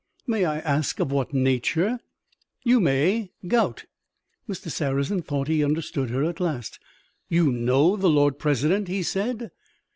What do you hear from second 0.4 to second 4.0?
I ask of what nature?" "You may. Gout."